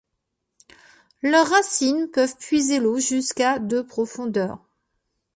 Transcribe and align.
Leurs 1.21 1.47
racines 1.51 2.09
peuvent 2.11 2.35
puiser 2.37 2.79
l'eau 2.79 2.97
jusqu'à 2.97 3.59
de 3.59 3.81
profondeur. 3.83 4.57